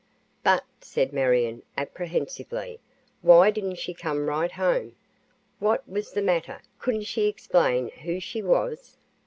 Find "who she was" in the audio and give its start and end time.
7.89-8.97